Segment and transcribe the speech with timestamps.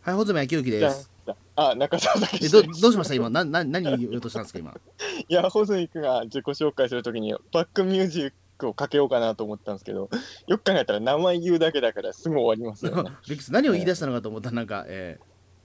[0.00, 1.10] はい、穂積昭之です。
[1.56, 3.14] あ、中澤武え、史ど、どうしました？
[3.14, 4.58] 今、な、な、何言おうとしたんですか？
[4.58, 4.72] 今。
[5.28, 10.08] いや、穂積君が自己紹介するときに、バックミュージックをかけようかなと思ったんですけど、
[10.46, 13.10] よく考えたら名前言うだけだからすぐ終わりますよね。
[13.28, 14.50] ビックス、何を言い出したのかと思った？
[14.50, 15.18] ら、なんか、え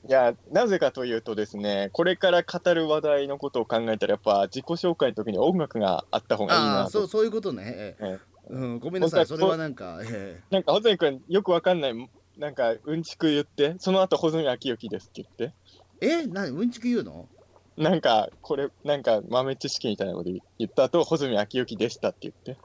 [0.10, 7.08] いや、なぜかというとですね、これから語る話題のことを考えたら、やっぱ自己紹介のときに音楽があった方ー、がいいああー、そう。
[7.08, 7.64] そういうことね。
[7.66, 15.56] えええうん、ごめんなさい、それはなんか、えなんか、穂積君、よくわかんない、なんか、うんちく言って、その後、穂積昭之ですって言って。
[16.02, 17.30] ええ、な、うんちく言うの？
[17.78, 22.58] なんか、これ、なんか豆知識みたいなこと言った後、穂積昭之でしたって言って。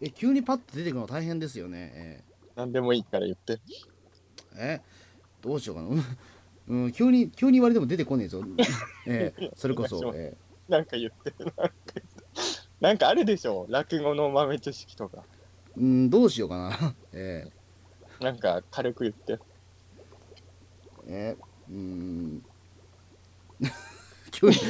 [0.00, 1.92] え、急にパッと出てくるの大変ですよね。
[1.94, 2.24] え
[2.56, 3.60] なんでもいいから言って。
[4.56, 4.80] え？
[4.80, 4.80] え、
[5.42, 5.88] どうしようかな。
[5.88, 5.94] う
[6.74, 8.42] んうん、急に、急に言われても出てこねえぞ。
[9.06, 10.36] ええ、それこそ、え
[10.68, 11.34] なんか言って。
[11.38, 12.10] なんか言って
[12.80, 15.24] なんかあるでしょ落語の豆知識とか。
[15.76, 16.94] え、うん、どうしようかな。
[17.12, 17.44] え
[18.20, 19.38] なんか軽く言って。
[21.06, 22.44] え、ええ、うん。
[24.30, 24.62] 急に、ち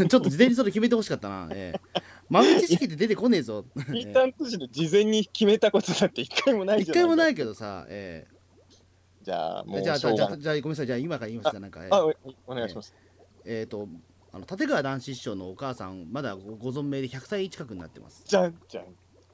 [0.00, 1.48] ょっと事前にそれ決めてほしかったな。
[1.52, 3.64] ええ、豆知識って出てこねえぞ。
[3.74, 7.02] ピーターン都市で事前に決めたことだって一回もないじゃない。
[7.02, 8.26] 一回もないいけどさ、え
[9.22, 10.36] じゃあ、もえ、うじゃあ、じゃあ、じゃあ。
[10.38, 12.14] じゃあごめんなさい、じゃあ今から言いますか、なんか、ええあ、お
[12.46, 12.94] お願いします。
[13.44, 13.88] えー、と
[14.32, 18.24] あの立川談志師匠のお母さんまだごご存命で100歳近くになってます。
[18.26, 18.84] じゃんじゃん。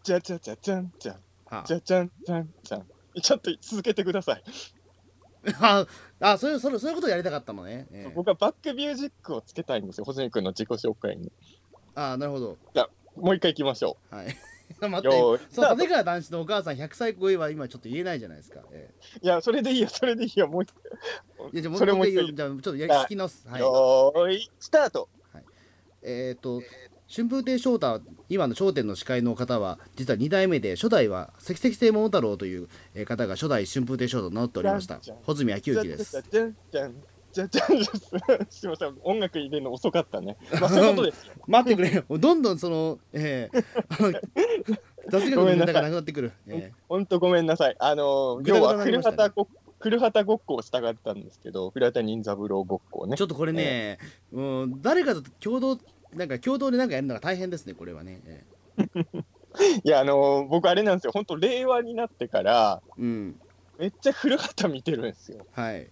[0.03, 1.17] じゃじゃじゃじゃんじゃん。
[1.47, 2.87] はじゃじゃんじゃんじゃん。
[3.23, 4.43] ちょっと続けてください。
[5.61, 5.87] あ、
[6.21, 7.87] あそういうそういうそういうことをやりたかったのね。
[7.93, 10.05] ええ僕はバックミュージックをつけたいんですよ。
[10.05, 11.31] 細積君の自己紹介に。
[11.95, 12.59] あなるほど。
[13.17, 14.37] もう一回行きましょはい。
[14.81, 15.39] 待っう。
[15.39, 18.61] てそう立川談志のお母さん100歳超えは今ちょっと言えないじゃないですか。
[18.73, 18.91] え
[19.23, 20.49] いや、それでいいよ、それでいいよ。
[20.49, 20.71] もう一
[21.53, 23.47] えいやじゃあもう一回じゃあちょっとやり聞き直す。
[23.47, 23.61] はい。
[23.61, 25.09] よーい、スタート。
[26.03, 26.63] えっ、と
[27.15, 36.11] 春風亭昇太今の『笑点』の司会の方は実は2代目で初代は関々亭桃太郎というえー方が初代春風亭昇太と名乗っておりました穂積昭之です。
[36.11, 36.27] す
[38.67, 40.37] みません、音楽入れるの遅かったね。
[40.61, 41.33] まあ、そういうことですよ。
[41.47, 44.13] 待ってくれよどんどんそのええあの
[45.09, 47.77] 雑学のネタがなくなってくる、え本当ごめんなさい。
[47.79, 49.49] あの要は古畑ご
[49.81, 53.23] 古畑ごっこをしたかったんですけど、古畑任三郎ごっこをねえち。
[53.23, 53.99] ょっとこれね、
[54.33, 55.79] うん、誰かと共同
[56.15, 58.45] なんか共同でなんかやるのが大変ですねこれはね、え
[59.85, 61.13] いや、あの僕あれなんですよ。
[61.13, 63.41] 本当令和になってから、えうん
[63.79, 65.47] めっちゃ古畑見てるんですよ。
[65.53, 65.89] はい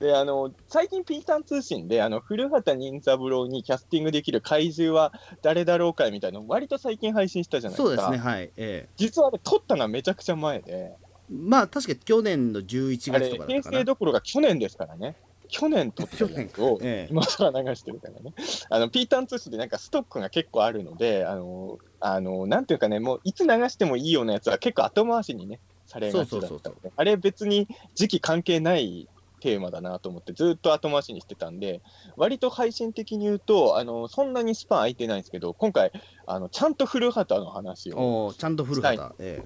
[0.00, 8.02] で、あの最近ピータン通信で、あの古畑任三郎にキャスティングできる怪獣は誰だろうかみたいなの割と最近配信したじゃないですか。
[8.02, 10.92] そうですねはいええ実はあれ撮ったのはめちゃくちゃ前で。
[11.30, 15.16] まあ確か去年の11あれ月とか平成どころか去年ですからね。
[15.54, 17.12] 去年撮ったやつをええ。
[17.12, 18.34] 今更流してるからね。
[18.70, 31.82] あのピータン通信でなんかストックが結構あるので、あの、あのなんていうかね、もういつ流してもいいようなやつは結構後回しにね、されがちだったそうそうそうので、あれ別に時期関係ないテーマだなと思ってずっと後回しにしてたんで、
[32.16, 35.92] 割と配信的に言うと、あのそんなにスパン空いてないんですけど、今回、
[36.26, 38.34] あのちゃんと古畑の話を。
[38.36, 39.44] ちゃんと古畑、え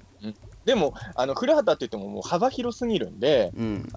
[0.65, 3.89] でも、あの古畑って言ってももう幅広すぎるんで、えうん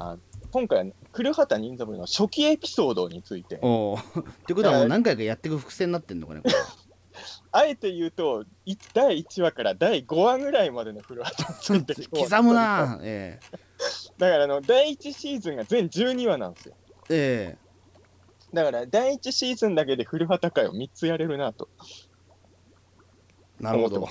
[0.53, 4.21] 今回は古畑任三郎の初期エピソードについて、おー。
[4.21, 6.55] ってことはもう何回かやっていく伏線になってんのかねこれ
[7.53, 12.99] あえて言うと、い第1話から第5話ぐらいまでの古畑について 刻むな。
[13.03, 13.41] え
[14.19, 16.75] だからあの、第1シーズンが全12話なんですよ。
[17.09, 17.59] ええ。
[18.53, 21.71] だから第1シーズンだけで古畑会を3つやれるなと。
[23.61, 24.09] えなるほど。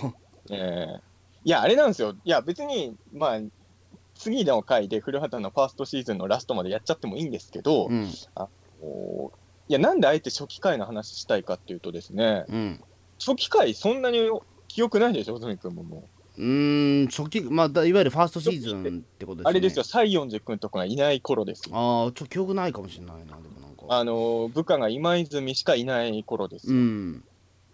[0.50, 1.12] えー
[1.44, 2.16] いや、あれなんですよ。
[2.23, 3.40] いや、別に、まあ、
[4.21, 8.07] 次の回で古畑のファーストシーズンのラストまでやっちゃってもいいんですけど、うん
[8.83, 9.31] おー
[9.67, 12.83] いや、なんであえて初期回の話したいかっていうとですね、うん
[13.19, 14.29] 初期回そんなに
[14.67, 16.41] 記憶ないでしょ、ずみ君ももう。
[16.41, 21.75] うーん初期まあだいわゆるファーストシーズンってことですねあれですよ、西園寺君とかがいない頃ですよ。
[21.75, 26.75] ああちょっと記憶ないかもしれないなでもなんかあの部下が今泉しかいない頃ですよ。
[26.75, 27.23] うん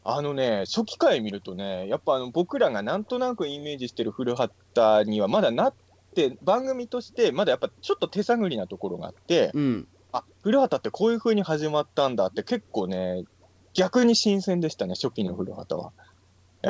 [0.09, 5.73] あのね、初期回見るとね、やっぱあの僕らがなんとなくイメージしてる古畑にはまだなっ
[6.15, 9.87] て、番組としてまだやっぱちょっと手探りなところがあって、うん。
[10.11, 13.23] あ古畑ってこういう風に始まったんだって結構ね、
[13.73, 15.91] 逆に新鮮でしたね、初期の古畑は。
[16.63, 16.69] え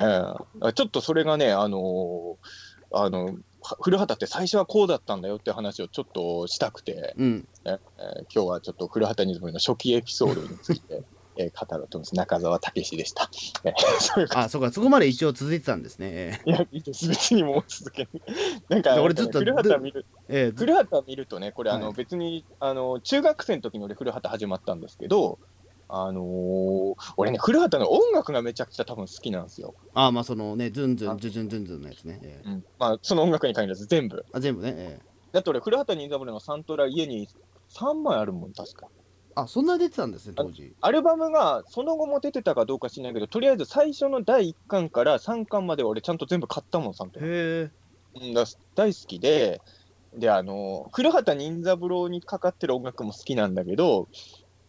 [0.67, 0.73] え。
[0.73, 2.35] ちょっとそれがね、あのー
[2.91, 7.47] あの、は古畑って最初はこうだったんだよって話をちょっとしたくて、うん。
[7.65, 7.79] えー
[8.33, 11.03] 今日はちょっと古畑任三郎の初期エピソードについて、
[11.37, 12.15] えー語ろうと思います。
[12.15, 13.29] 中澤武史でした。
[13.63, 13.73] えー
[14.37, 17.07] あそうかそこまで一応続いてたんですねえいや、いいです。
[17.07, 18.07] 別にもう続け
[18.69, 25.39] なんか、俺ずっと古畑見るえええ古畑見るとね、これ、あの、はい別に、あの、中学生の時に俺、古畑始まったんですけど、
[25.89, 29.73] あのー俺ね、古畑の音楽がめちゃくちゃ多分好きなんですよ。
[29.93, 32.65] あまあそのねズンズンズンズンズンズンのやつね、ええうん。
[32.77, 34.25] まあ、その音楽に限らず全部。
[34.33, 34.99] あ全部ね、え
[35.31, 37.29] だって俺、古畑任三郎のサントラ家に
[37.69, 38.89] 3枚あるもん、確か。
[39.39, 40.73] あそんな出てたんですね当時。
[40.81, 47.27] アルバムがその後も出てたかどうか知らないけど、とりあえず最初の第1巻から3巻まで俺ちゃんと全部買ったもん、サントラ。
[47.27, 47.71] へえ
[48.19, 48.45] うんだ
[48.75, 49.61] 大好きで、
[50.13, 54.07] で、あの、古畑任三郎にかかってる音楽も好きなんだけど、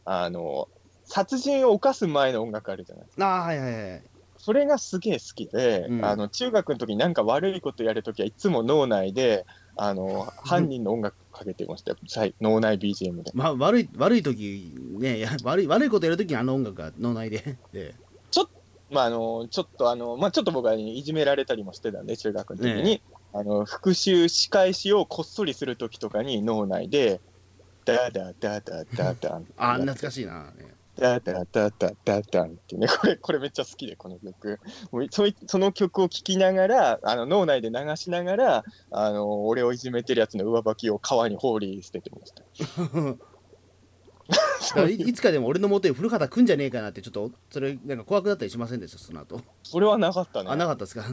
[0.04, 0.68] あの、
[1.04, 3.06] 殺人を犯す前の音楽あるじゃない。
[3.20, 4.02] ああはいはいはい
[4.40, 6.04] それがすげえ好きで、うん。
[6.04, 9.44] あの中学の時になんか悪いことやるときはいつも脳内で、
[9.78, 11.92] あの犯人の音楽かけてました。
[11.92, 13.30] よ、最脳内 BGM で。
[13.32, 17.56] まあ悪い悪い時ねいや悪い悪いことやる時にあの音楽が脳内で。
[17.72, 17.94] で。
[18.90, 23.02] まあ、あのちょっとあの、まあ、ちょっと僕はいじめられたりもしてたんで、中学の時に、ね
[23.34, 27.20] あの復習、仕返しをこっそりするときとかに脳内で、
[27.84, 34.58] ダダダダダダン、あ懐かしいな、ね、ダダダダダダンってね、 これ、これめっちゃ好きで、この曲。
[34.90, 42.42] もうそいその曲を聴きながら、あの脳内で流しながら、あの俺をいじめてるやつの上履きを川に放り捨ててました。
[44.88, 48.98] いいつかでも俺の元に古畑来んじゃねえかなってちょっとそれなんか怖くなったりしませんでした？
[48.98, 50.50] その後それはなかったね。
[50.50, 51.06] あなかったですか？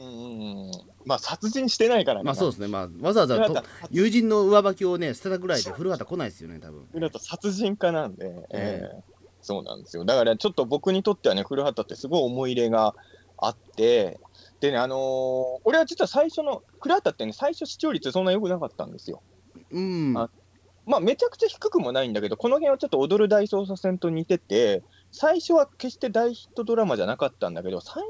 [0.00, 0.70] うん
[1.04, 2.24] まあ殺人してないからね。
[2.24, 9.02] まあそうですね、まあ、わざわざと友人の上履きをね、捨てたぐらいで古畑来ないですよね、多分古畑殺人家なんで、えー、えー、
[9.42, 10.04] そうなんですよ。
[10.04, 12.94] だからちょっと僕にとってはね、古畑ってすごい思い入れが
[13.36, 14.18] あって、
[14.60, 14.98] でね、あのー、
[15.64, 19.22] 俺は実は最初の、古畑ってね、最初視聴率そんな良くなかったんですよ。
[19.70, 20.14] うん。
[20.16, 20.30] あ
[20.86, 24.82] まあ、めちゃくちゃ低くもないんだけど、この辺はちょっと踊る大捜査線と似てて、
[25.12, 28.00] 最初は決して大ヒットドラマじゃなかったんだけど、3、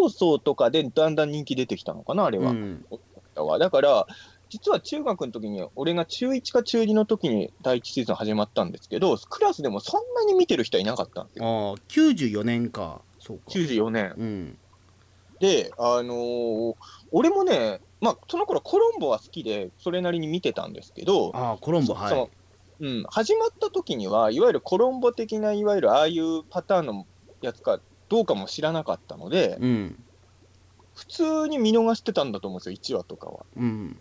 [0.00, 2.52] 放送とかでだんだん人気出てきたのかな、あれは。
[2.52, 2.84] うん、
[3.58, 4.06] だから、
[4.48, 11.44] 実は中学の時に、俺が中1か中2の時に第1シーズン始まったんですけど、クラスでもそんなに見てる人はいなかったんですよ。
[11.44, 13.02] ああ、94年か。
[13.18, 13.44] そうか。
[13.48, 14.14] 94年。
[14.16, 14.58] うん、
[15.38, 16.74] で、あのー、
[17.12, 22.30] 俺もね、まあ、その頃コロンボは好きで、それなりに見てたんですけど、あコロンボ、はい。
[22.80, 27.06] うん、始まった時には、いわゆるコロンボ的な、いわゆるああいうパターンの
[27.42, 27.80] やつか
[28.10, 30.04] どうかも知らなかったので、うん
[30.92, 33.46] 普通に見逃してたんだと思うんですよ、1話とかは。
[33.56, 33.98] うん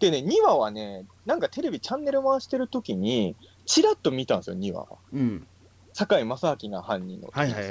[0.00, 3.34] でね、2話はね、なんかテレビチャンネル回してる時に、
[3.64, 4.98] ちらっと見たんですよ、2話は。
[5.12, 5.46] うん
[5.94, 7.30] 堺正明が犯人の。
[7.32, 7.64] はいはい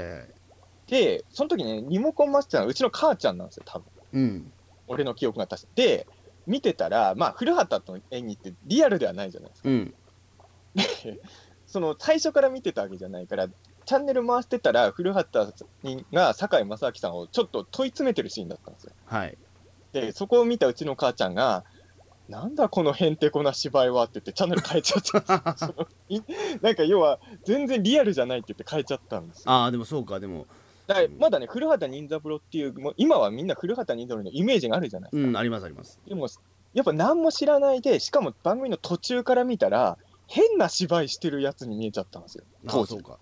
[0.87, 4.53] で、その時ね、リモコン回してたのはうちの母ちゃんなんですよ、多分うん
[4.87, 6.07] 俺の記憶が確かで、
[6.47, 9.69] 見てたら、まあ、古畑との演技ってリアルではないじゃないですか。
[9.69, 9.93] うん
[11.67, 13.49] その最初から見てたわけじゃないから、
[13.87, 18.91] チャンネル回してたら、古畑にが堺正明さんをちょっと問い詰めてるシーンだったんですよ。
[19.05, 19.37] はい
[19.93, 21.63] で、そこを見たうちの母ちゃんが、
[22.27, 25.55] なんだこのへんてこな芝居はって言って、チャンネル変えちゃった
[26.61, 29.43] なんか要は、全然リアルじゃないって言って変えちゃったんですよ。
[29.51, 30.45] ああでもそうかでも
[30.87, 35.29] だまだね、古畑任三郎っていう、もう今はみんな古畑任三郎のイメージがあるじゃないですか。
[35.29, 36.27] うんありますありますでも、
[36.73, 39.97] やっぱ何も知らないで、しかも番組の途中から見たら、
[40.27, 42.77] 変な芝居してるやつに見えちゃったんですよ、当時。
[42.79, 43.19] ああそうか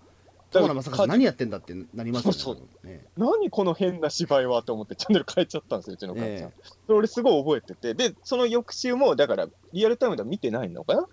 [0.52, 3.04] だ友野正和何やってんだってなりますよねそう多分ね。
[3.16, 6.50] 何この変な芝居はと思って、チャンネル変えちゃったんですよ、うちの母ちゃん。
[6.50, 6.52] え
[6.86, 10.94] それ俺すごい覚えてて、で、その翌週も、だから、リアルタイムでは見てないのか？
[10.94, 11.06] な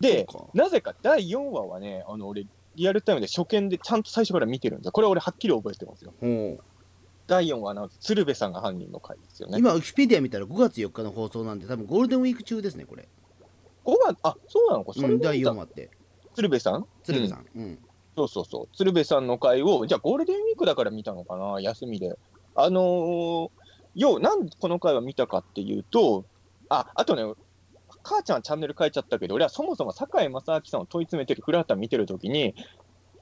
[0.00, 0.50] で、そうか。
[0.54, 4.92] なぜか第4話はね、あの俺、リアルタイムで初見でちゃんと最初から見てるんですよ。
[4.92, 6.12] これ俺はっきり覚えてますよ。
[7.26, 9.58] 第4話はなんと鶴瓶さんが犯人の回ですよね。
[9.58, 13.08] 今ウィキペディア見たら5月4日の放送なんで多分ゴールデンウィーク中ですねこれ。
[13.84, 15.90] 5月、あ、そうなのか、それうん第で見た4話って。
[16.34, 16.86] 鶴瓶さん？
[17.04, 17.46] 鶴瓶さん。
[17.54, 17.78] うん
[18.16, 18.76] そうそうそう。
[18.76, 22.16] 鶴瓶さんの回を、じゃあゴールデンウィークだから見たのかな、休みで。
[22.54, 23.50] あのー、
[23.94, 26.24] よう、なんでこの回は見たかっていうと、
[26.68, 27.22] あ、あとね、
[28.02, 32.54] 母ちゃんはチャンネル変えちゃったけど、俺はそもそも堺正明さんを問い詰めてる古畑見てるときに、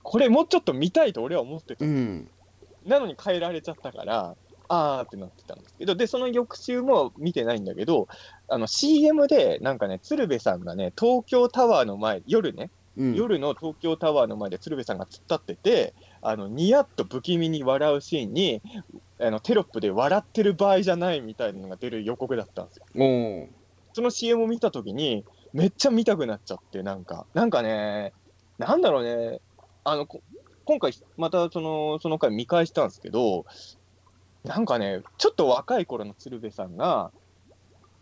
[0.03, 1.85] これもうちょっと見たいと俺は思ってた。
[1.85, 2.29] うん
[2.85, 4.35] なのに変えられちゃったから、
[4.69, 8.09] あーってなってたんですけど、で、その翌週も見てないんだけど、
[8.49, 13.15] あの CM で、なんかね、鶴瓶さんがね、東京タワーの前、夜ね、うん。
[13.15, 18.63] 夜の東京タワーの前で鶴瓶さんが突っ立ってて、あのニヤッと不気味に笑うシーンに、
[19.21, 22.87] あのテロップで笑ってる場合じゃないみたいなのが出る予告だったんですよ。
[23.95, 28.13] その CM を見たときに、めっちゃ見たくなっちゃって、なんか、なんかね、
[28.59, 29.41] なんだろうね、
[29.85, 30.23] あのこ
[30.65, 33.45] 今回、またそのその回見返したんですけど、
[34.45, 37.11] なんかね、ちょっと若い頃の鶴瓶さんが、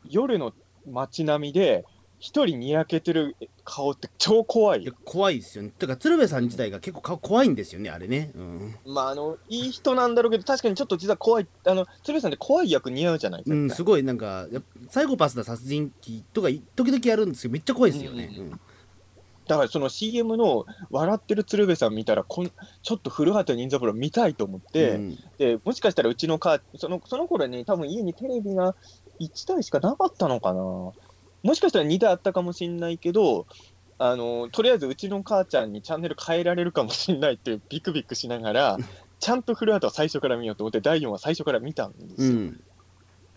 [0.05, 0.53] 夜の
[0.87, 1.85] 街並みで、
[2.21, 3.35] 一人にやけてる
[3.65, 5.71] 顔って超怖い怖いですよね。
[5.71, 8.31] てか鶴瓶さん自体が結構顔怖いんですよねあれね。
[8.35, 13.57] うん、まあ、あの、いい人なんだろうけど、確かにちょっと実は怖い、あの、鶴瓶さんって怖い役似合うじゃないですか。
[13.57, 14.03] うん、すごい。
[14.03, 14.47] なんか
[14.91, 18.47] サイコパスな殺人鬼とかい時々やるんですけどめっちゃ怖いですよね、うん。
[18.49, 18.61] うん。
[19.47, 25.19] だからその CM の笑ってる鶴瓶さん見たらこん、ちょっと古畑任三郎見たいと思って、うん。
[25.39, 28.75] で、もしかしたらうちの母、そのその頃ね、多分家にテレビが
[29.21, 30.93] 1台しかなかったのかな。
[31.43, 33.47] もしかしたら2台あったかもしんないけど、
[33.99, 38.77] あのとりあえずうちの母ちゃんにチャンネル変えられるかもしんないってビクビクしながら、
[39.21, 42.39] ちゃんと古畑は最初から見ようと思って、第4話最初から見たんですよ。
[42.39, 42.61] うん。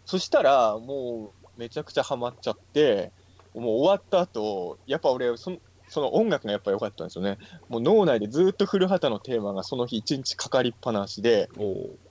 [0.06, 3.12] そしたら、もうめちゃくちゃハマっちゃって、
[3.54, 5.58] もう終わった後やっぱ俺その、
[5.88, 7.38] その音楽がやっぱ良かったんですよね。
[7.70, 11.50] もう脳内でずっと古畑のテーマがその日一日かかりっぱなしで。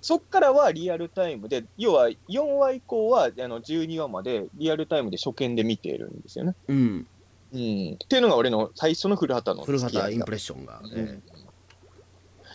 [0.00, 6.54] そっからはリアルタイムで、要は4話以降はあの12話までリアルタイムで初見で見ているんですよね。
[6.68, 7.06] うん。
[7.54, 10.80] うん、っていうのが俺の最初の古畑の古畑インプレッションが。
[10.94, 11.20] え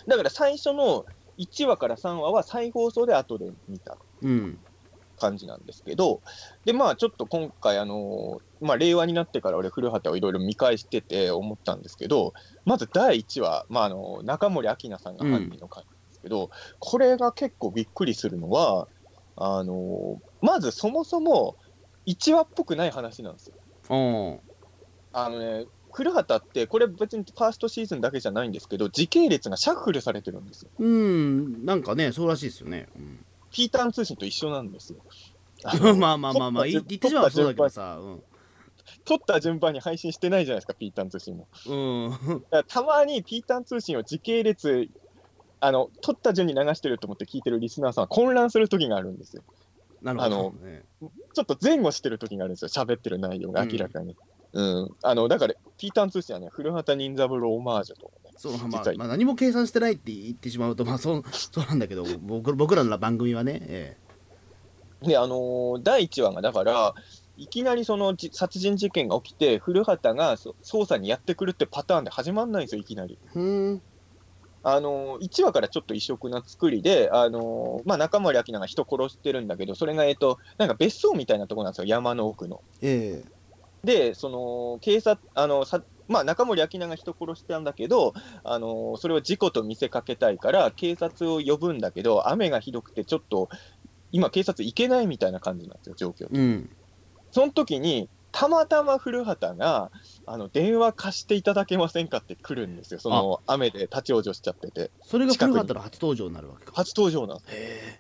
[0.08, 1.06] だから最初の
[1.38, 4.60] 1話から3話は再放送で後で見たえうん。
[5.18, 6.22] 感じなんですけど、
[6.66, 12.34] で、まあちょっと今回、あのまあ令和になってから俺、古畑をいろいろ見返してて思ったんですけど、
[12.66, 18.88] まず第1話、まああの中森明菜さんが犯人の回なんですけど、これが結構びっくりするのは、
[19.36, 21.58] あのまずそもそも
[22.08, 23.56] 1話っぽくない話なんですよ。
[23.90, 24.40] お
[25.14, 30.72] あのね、古畑って、これ別にファーストシーズンだけじゃないんですけど、時系列がシャッフルされてるんですよ。
[30.78, 31.66] うん。
[31.66, 32.88] なんかね、そうらしいですよね。
[32.96, 35.00] うんピーターン通信と一緒なんですよ。
[35.98, 37.98] まあまあまあまあ、い言ってしまうそうだけどさ。
[38.00, 38.24] うん。
[39.06, 41.48] 撮った順番に配信してないじゃないですか、ピーターン通信も。
[41.66, 42.44] うん。
[42.68, 44.90] たまにピーターン通信を時系列、
[45.60, 49.44] あの撮った順に流してると思って聞いてるリスナーさんは混乱する時があるんですよ。
[50.02, 50.52] なるほどあの。
[50.52, 50.84] ね
[51.34, 54.16] ちょっと前後してる時があるんですよ、喋ってる内容が明らかに。
[54.54, 63.98] うんあのだから、ピーターン通信はね、古畑任三郎オマージュとかね、そうまあまあ、何も計算してないって言ってしまうと、まあ、そうそうなんだけど僕僕らの番組はね、え
[65.02, 66.94] で、あのー第1話がだから、
[67.38, 73.18] いきなりそのじ殺人事件が起きて、古畑がそ捜査にやってくるってパターンで始まんないんですよ、いきなり。
[73.24, 73.82] えふーん
[74.64, 82.62] あのー、1話からちょっと異色な作りで、あのーまあ、中森明菜が人殺してるんだけど、それが、えっと、なんか別荘みたいなところなんですよ、山の奥の。
[82.82, 83.24] え
[83.84, 93.50] で、その警察、あのさまあ、中森明菜が人殺したんだけど、あのそれを事故と見せかけたいから、警察を呼ぶんだけど、雨がひどくて、ちょっと
[94.12, 96.28] 今、警察行けないみたいな感じなんですよ、状況。
[96.34, 96.70] えうん。
[97.32, 99.92] その時に、たまたま古畑が
[100.26, 106.74] あの電話貸していただけませんかって来るんですよ、その雨で立ち往生しちゃってて、それが古畑の初登場になるわけか。
[106.76, 108.00] 初登場なんですへ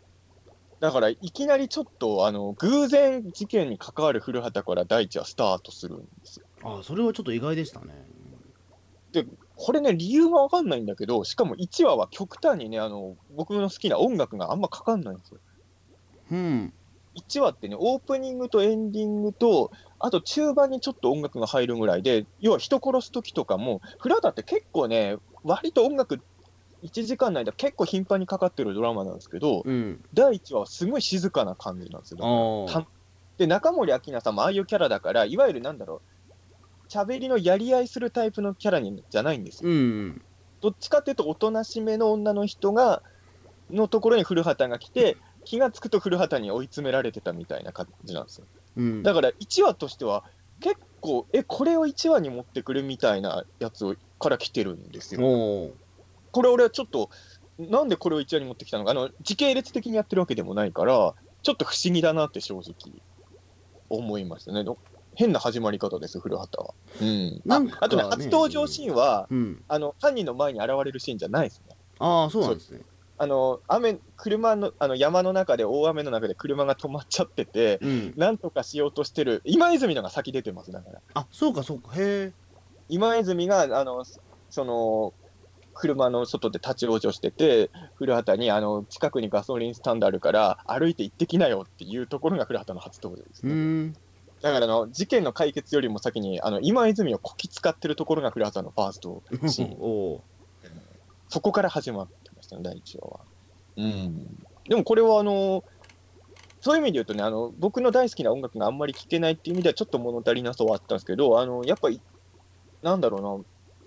[0.79, 6.46] だから、いきなりちょっとあの偶然事件に関わる古畑から第一話スタートするんですよ。
[6.67, 8.05] えあそれはちょっと意外でしたね
[9.55, 15.39] これね、理由がわかんないんだけど、しかも1話は極端にね、あの僕の好きな音楽があんまかかんないんですよ。
[16.31, 16.73] うん
[17.15, 26.21] 1話ってね、オープニングとエンディングと、あと中盤にちょっと音楽が入るぐらいで、要は人殺す時とかも、フラダって結構ね、割と音楽、
[26.83, 32.67] 1時間の間、結構頻繁にかかってるドラマなんですけど、うん第1話はすごい静かな感じなんですよ。
[33.39, 36.01] で、中森明菜さんもああいうキャラだから、いわゆるなんだろう、
[36.89, 39.69] 喋りのやり合いするタイプのキャラにじゃないんですよ。
[39.69, 40.21] うん
[40.61, 43.03] どっちかっていうと、おとなしめの女の人が、
[43.69, 48.47] のところに古畑が来て、気がつくと古畑に追い詰められてたみたいな感じなんですよ。
[48.75, 50.23] うんだから1話としては、
[50.61, 55.21] 結構、え、これを1話に持ってくるみたいなやつをから来てるんですよ。
[56.31, 57.09] これ、俺はちょっと、
[57.59, 63.01] なんでこれを1話に持ってきたのか、あの時系列的にやってるわけでもないから、ちょっと不思議だなって正直
[63.89, 64.63] 思いましたね。
[65.17, 66.73] の変な始まり方です、古畑は。
[67.01, 69.63] うん、なんかああとね、ね初登場シーンは、うん。
[69.67, 71.75] あの犯人の前に現れるシーンじゃないですね。
[71.99, 72.81] ああそうなんですね。
[73.19, 78.13] あの雨車のあの山の中で大雨の中で車が止まっちゃってて、うん。
[78.15, 81.01] なんとかしようとしてる今泉のが先出てますだから。
[81.15, 81.91] あそうかそうか。
[81.95, 82.33] へえ
[82.89, 84.05] 今泉があの
[84.49, 85.13] その
[85.73, 93.93] 車の外で立ち往生してて古畑にあの近くにガソリンスタンドあるから歩いて行ってきなよっていうところが古畑の初登場ですうね、ん
[94.41, 99.77] だからあの事件の解決よりも先にあの今泉をこき使ってるところが古畑のファーストシーン。
[99.79, 100.37] お ー
[101.29, 103.19] そこから始まってましたね、第1話は。
[103.77, 105.63] うん、でもこれはあの、
[106.61, 112.01] そういう意味で言うとねあの、僕の大好きな音楽があんまり聴けないっていう意味では、ちょっと物足りなさはあったんですけど、あのやっぱり、
[112.81, 113.45] なんだろうな、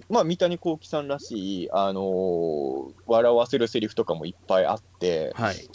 [0.09, 5.69] まあ、三谷幸喜さんらしい、あの笑わせるセリフとかもいっぱいあって、はい。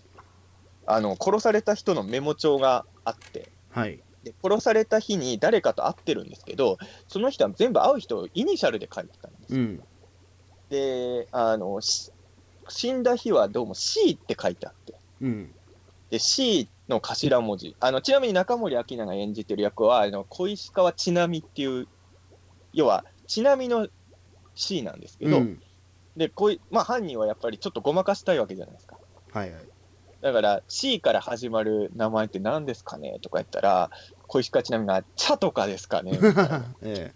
[0.88, 6.78] あの殺された人のメモ帳があって、はいで殺された日に誰かと会ってるんですけど、
[7.08, 9.56] その人は全部会う人をイニシャルで書いてたんです。
[9.56, 9.84] ようん。
[10.70, 12.12] で、あの、し
[12.68, 15.56] 死んだ日はどうも C って書いてあって、うん。
[16.10, 17.78] で、C の頭文字。
[17.80, 21.88] あの、ちなみに中森明菜が演じてる役は、あの、小石川ちなみっていう、
[22.74, 23.88] 要は、ちなみの
[24.56, 25.60] C なんですけど、うん。
[26.16, 28.98] で、こい、まあ犯人はやっぱりちょっとごまかしたいわけじゃないですか。
[29.32, 29.70] はいはい。
[30.22, 33.92] だから C から始まる名前って何ですかねとか言ったら、
[34.36, 36.20] 小石川ちなみが、茶とかですかね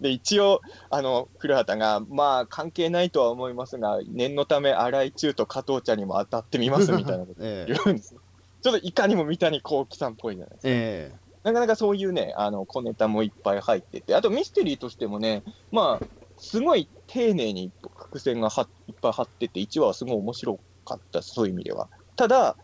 [0.00, 0.60] で、一応、
[0.90, 8.20] あの、古畑が、まあ、関係ないとは思いますが、念のため、新井中と加藤茶にも当たってみますみたいなこと ええ言うんですよ。
[8.60, 10.68] ちょっといかにも三谷幸喜さんっぽいじゃないですか。
[10.68, 11.12] え
[11.44, 21.88] なかなかそういうね、あの、小ネタもいっぱい入ってて、あとミステリーとしてもね、まあ、すごい丁寧に伏線がはいっぱい張ってて、1話はすごい面白かったそういう意味では。
[22.16, 22.56] ただ、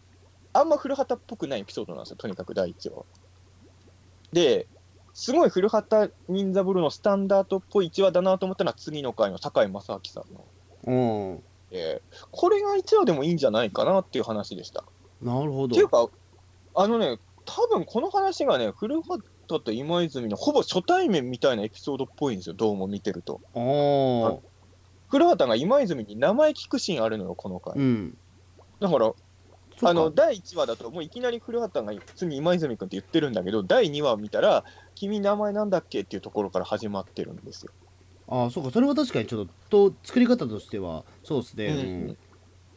[0.52, 3.06] あんま古畑っぽくないエピソードなんですよ、とにかく第1話は。
[4.34, 4.66] で、
[5.14, 10.44] すごい古畑任三郎のスタンダードっぽい1話だなと思ったのは、次の回の堺正明さんの。
[10.86, 14.84] うんえーこれが1話でもいいんじゃないかなっていう話でした。
[15.22, 16.08] なるほどっていうか、
[16.74, 23.40] あのね、多分この話がね、古畑と今泉のほぼ初対面みたいなエピソードっぽいんですよ、どうも見てると。
[25.08, 27.74] 古畑が今泉に名前聞くシーンあるのよ、この回。
[27.76, 28.18] うん
[28.80, 29.14] だから、
[29.82, 34.64] あの第1話だと、もういきなり古畑が普通に今泉君って言ってるんだけど、第2話を見たら、
[34.94, 37.72] 君、名前なんだっけっていうところから始まってるんですよ。
[38.28, 38.70] ああそうか。
[38.70, 42.18] それは確かにちょっとと作り方としてはそうですね、うん。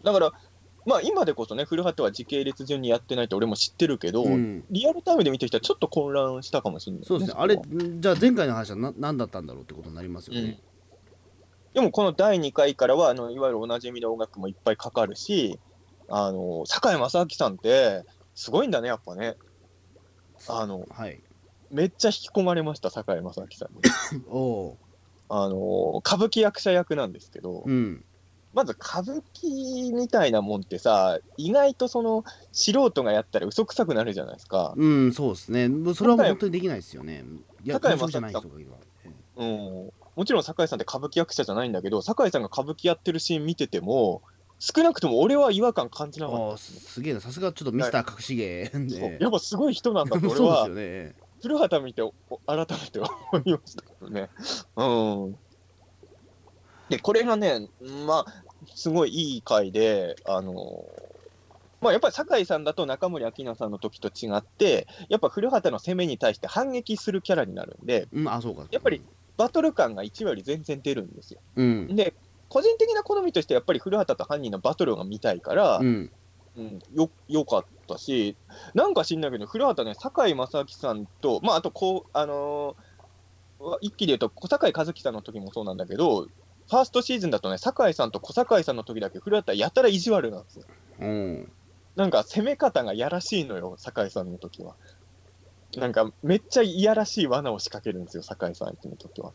[0.03, 0.33] だから、
[0.85, 4.33] まあ、今でこそね、古畑は時系列順にやってないって俺も知ってるけど、うん。
[4.33, 7.35] うんリアルタイムで見てる人はちょっと混乱したかもしれない、そうですね。
[7.37, 7.59] あれ
[7.99, 10.59] じゃあ前回の話はな何だったんだろうってことになりますよね、
[11.73, 15.59] でもこの第2回からはあのいわゆるおなじみの音楽もいっぱいかかるし
[16.09, 18.03] あの堺正明さんって
[18.35, 19.35] すごいんだねやっぱね。
[20.47, 21.19] あのはい。
[21.69, 24.23] めっちゃ引き込まれました堺正明さんに。
[24.29, 24.77] おお
[25.29, 28.05] あの歌舞伎役者役なんですけど、ーうん。
[28.53, 35.69] まず歌舞伎みたいなもんってさ意外とその素人がやったら嘘くさくなるじゃないですか、うんそうですね。
[35.93, 37.23] それは本当にできないですよね。
[37.65, 44.23] 堺本職じゃない人がいるわえうん、もちろん堺さんって歌舞伎役者じゃないんだけど堺さんが歌舞伎やってるシーン見てても
[44.59, 46.53] 少なくとも俺は違和感感じえなかった。
[46.53, 47.21] あすげえな。
[47.21, 48.85] さすがちょっとミスター隠し芸そう。
[48.87, 51.15] でやっぱすごい人なんだと俺 そうはですよね。
[51.41, 52.13] 古畑見てお
[52.47, 53.09] 改めて思
[53.45, 54.29] いましたけどね。
[54.75, 55.37] うん。
[56.89, 57.69] で、これがね、
[58.05, 60.85] まあ、すごいいい回で、あの、
[61.81, 68.65] まあ、やっぱり酒井さんだと中森明菜さんの時と違って、やっぱ古畑の攻めに対して反撃するキャラになるんで、うんあそうか。
[68.71, 69.01] やっぱり
[69.37, 71.39] バトル感が1話より全然出るんですよ。
[71.55, 71.95] うん。
[71.95, 72.15] で、
[72.49, 76.11] 個人的な好みとして、やっぱり古畑と犯人のバトルが見たいから、うん
[76.57, 78.35] うん、よよかったし、
[78.73, 82.87] なんか知んないけど、古畑ね、堺正明さんと、まあ、あとこう、あのー
[83.59, 90.65] わ一期で言うと、小堺一樹さんの時もそうなんだけど、ファーストシーズンだとね、堺さんと小堺さんの時だけ、古畑やたら意地悪なんですよ。
[90.99, 91.51] うん
[91.95, 94.75] なんか攻め方がやらしいのよ、堺さんの時は。
[95.75, 99.33] なんかめっちゃいやらしい罠を仕掛けるんですよ、堺さん相手の時は。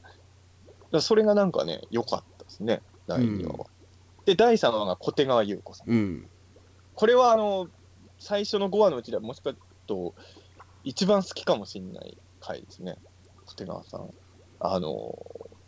[1.01, 3.67] それがなんかね、良かったですね、第2話は。
[4.25, 5.91] で、第3話が小手川優子さん。
[5.91, 6.29] うん
[6.95, 7.69] これはあの
[8.19, 10.15] 最初の5話のうちではもしかすると
[10.85, 12.97] 一番好きかもしれない回ですね、
[13.47, 14.11] 小手川さん。
[14.61, 15.19] あの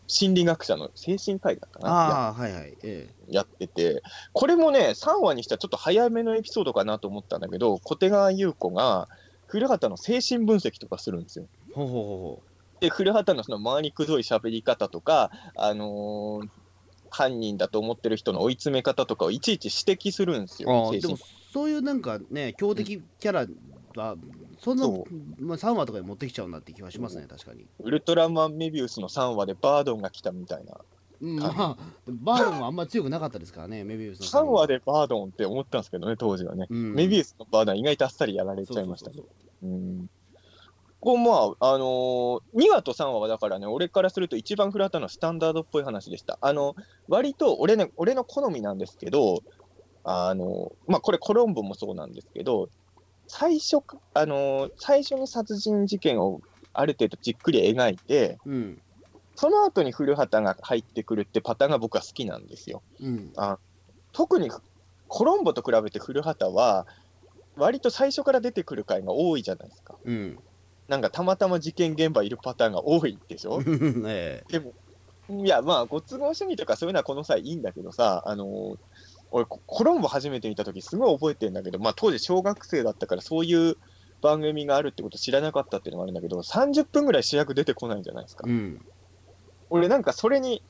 [0.07, 1.91] 心理学者の精神科医だったかな？
[1.91, 9.09] やああはいはいえやってて、これもね、3話にしてはちょっと早めのエピソードかなと思ったんだけど、小手川優子が
[9.47, 11.47] 古畑の精神分析とかするんですよ。
[11.71, 12.43] えほうほうほ
[12.81, 16.49] で、古畑のその周りくどい喋り方とか、あのー
[17.15, 20.91] 犯人だと思ってる人の追い詰め方とかをいちいち指摘するんですよ。
[21.01, 21.17] でも
[21.53, 23.47] そういうなんかね強敵キャラ
[23.95, 24.17] は
[24.59, 25.07] そんなそ
[25.39, 30.77] まあ、3話とかに持ってきちゃうんだって気はしますね確かに、ウルトラマンメビウスの3話でバードンが来たみたいな。
[31.23, 31.77] うん、まあ
[32.09, 34.67] バードンはあんま強くなかったですからねメビウスの3話。
[34.67, 36.67] でバードンって思ったんですけどね、当時はね。
[36.69, 36.95] うん。
[36.95, 39.27] メビウスのバードン意外とあっさりやられちゃいましたそうそう
[39.63, 39.71] そう。
[39.71, 40.11] うん
[41.05, 46.39] こうまあ、あのー、2話と3話はだからね、俺からすると一番フラのスタンダードっぽい話でした。
[46.41, 46.75] あの、
[47.09, 49.43] 割と俺ね、俺の好みなんですけど、
[50.03, 52.71] あの、まあこれコロンボもそうなんですけど、
[53.29, 56.41] 最初か、あのー最初に殺人事件を
[56.73, 58.81] ある程度じっくり描いて、うん
[59.37, 62.83] その後に古畑が入ってくるってパターンが僕は好きなんですよ。
[63.03, 63.33] うん
[64.13, 64.51] 特に
[65.09, 66.87] コロンボと比べて古畑は、
[67.57, 69.97] 割と最初から出てくる回が多いじゃないですか。
[70.03, 70.39] うん
[70.89, 73.61] なんかたまたま事件現場いるパターンが多いでしょ？
[74.07, 74.75] えでも、
[75.43, 78.77] いや、まあ、ご都合主義とかそういうのはこの際いいんだけどさ、あのー
[79.31, 83.75] 俺、ココロンボ初めて見たとき、すごい覚えてるんだけど、まあ、当時小学生だったから、そういう
[84.23, 88.53] 番組があるってこと知らなかったっていうのがあるんだけど、30分ぐらい主役出てこないんじゃないですかえ。
[88.53, 88.79] うん
[89.71, 90.63] 俺、なんかそれに、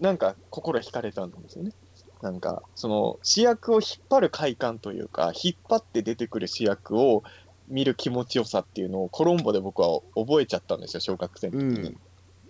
[0.00, 1.70] なんか心惹かれたんですよね。
[2.22, 7.22] なんか、その主役を引っ張る快感というか、引っ張って出てくる主役を
[7.70, 11.88] 見る気持ちよさっていうのをコロンボで僕は覚えちゃったんですよ、小学生の時に。
[11.88, 11.96] うん。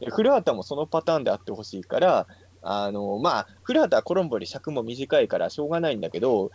[0.00, 2.26] で古畑もそのパターンであってほしいから、
[2.62, 6.50] あのまあ、古畑はコロンボより尺も短いからしょうがないんだけど、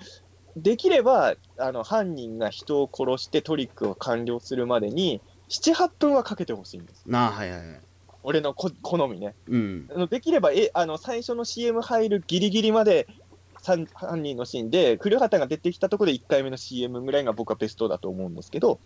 [0.55, 7.03] できればあの犯人が人を殺してトリックを完了するまでに78分はかけてほしいんです。
[7.05, 7.79] なあはいはいはい。
[8.23, 9.35] 俺のこ好みね。
[9.47, 9.87] うん。
[10.09, 13.07] できればえあの最初の CM 入るギリギリまで
[13.65, 18.79] 犯人のシーンで古畑が出てきたところで1回目の CM ぐらいが僕はベストだと思うんですけど、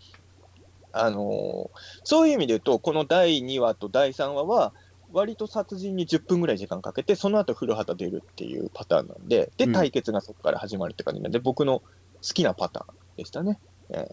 [0.91, 1.69] あのー
[2.03, 4.73] そういう意味で言うとこの第2話と第3話は
[5.11, 11.87] 割と殺人に10分ぐらい時間かけてその後古畑出るっていうパターンなんででうん対決がそこから始まるって感じなんで、僕の好
[12.21, 13.59] きなパターンでしたね。
[13.89, 14.05] えー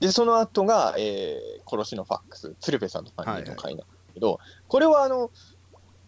[0.00, 5.30] でその後が、えー殺しのファックス鶴瓶さんの犯人の回なんですけど、これはあの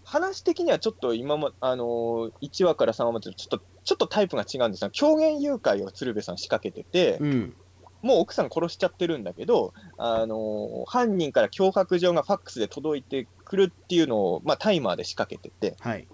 [0.06, 7.54] 話的にはちょっと今も、あのー1話から3話までとちょっとちょっとタイプが違うんですが狂言誘拐を鶴瓶さん仕掛けてて、うん
[8.02, 16.06] もう奥さん殺しちゃってるんだけど、あのー犯人から脅迫状がファックスで届いてくるっていうのを、まあ、タイマーで仕掛けてて、はい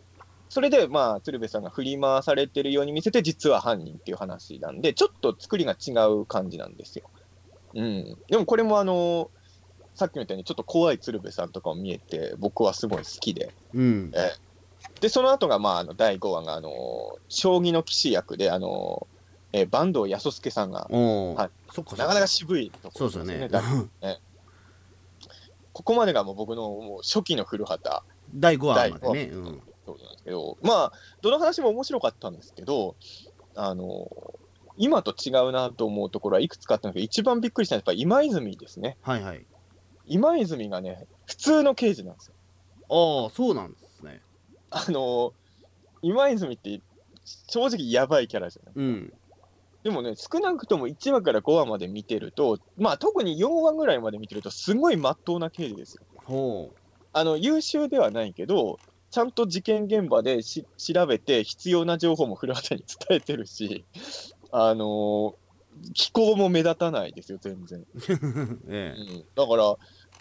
[0.49, 7.09] それで、まあ、鶴瓶さんが振り回されてるように見せて、実は犯人っていう話なんで、ちょっと作りが違う感じなんですよ。
[7.75, 8.19] うん。
[8.29, 9.42] でもこれもあのー
[9.95, 13.53] さっきみたいにちょっと怖い鶴瓶さんとかも見えて、僕はすごい好きで。
[13.75, 14.13] うん。
[15.01, 16.73] で、その後が、まあ、あの第5話が、あのー
[17.29, 21.51] 将棋の棋士役で、あのーえー坂東康介さんが、はい。
[21.73, 23.49] そっかなかなか渋いところそうですよね。
[23.49, 23.63] だ
[25.73, 28.03] ここまでがもう僕のもう初期の古畑。
[28.35, 32.97] 第5話までね、うん、そうなんですけど、まあ、どの話も面白かったんですけど、
[33.55, 34.09] あの
[34.77, 38.97] 今と違うなと思うところはいくつかあったんですけど、一番びっくりしたのはやっぱ今泉ですね。
[39.03, 39.45] はいはい
[40.07, 42.35] 今泉がね、普通の刑事なんですよ。
[42.91, 44.21] ああそうなんですね
[44.71, 45.33] あの
[46.03, 46.81] 今泉って
[47.49, 48.75] 正直やばいキャラじゃない。
[48.77, 49.13] うん
[49.83, 56.03] でもね、少なくとも1話から5話まで見てると、まあ特に4話ぐらいまで見てると、すごい真っ当な刑事ですよ。
[56.25, 56.71] ほ
[57.13, 58.79] あの優秀ではないけど、
[59.11, 63.85] ちゃんと事件現場でし調べて、必要な情報も古畑に伝えてるし、
[64.53, 65.35] あのー
[65.95, 67.81] 気候も目立たないですよ、全然。
[67.81, 67.85] う
[68.69, 69.01] ええ。
[69.01, 69.77] うん、だから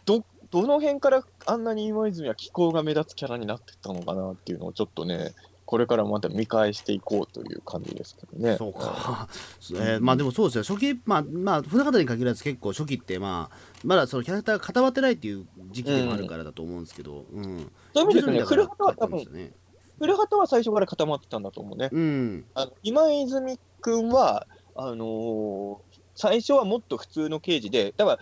[0.06, 5.34] ど、どの辺からあんなに今泉は気候が目立つキャラになってったのかなっていうのを、ちょっとね、
[5.66, 8.58] これからまた見返していこうという感じですけどね。
[8.58, 9.30] そうか、
[9.72, 10.64] えーまあでもそうですよ。
[10.64, 19.54] 初期まあまあ船方に限らず結構初期ってまあまだそのキャラクターが固まってないっていう時期でもあるからだと思うんですけど、うん、そういう意味でね、古畑は多分
[20.02, 21.90] 古畑は最初から固まってたんだと思うね。
[21.90, 22.46] うん。
[22.56, 24.48] あの今泉君は、
[24.84, 28.20] あのー最初はもっと普通の刑事で、だから、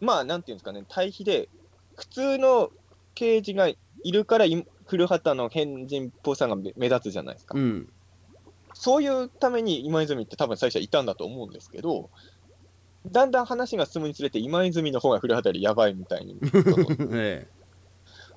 [0.00, 1.48] まあ、なんていうんですかね、対比で、
[1.96, 2.70] 普通の
[3.14, 7.56] 刑事がいるから、い古畑の変人っぽさが目目立つじゃないですか。
[7.56, 7.88] うん
[8.74, 12.10] そういうために今泉って多分最初はいたんだと思うんですけど、
[13.06, 16.38] だんだん話が進むにつれて、今泉の方が古畑よりやばいみたいに。
[17.12, 17.48] え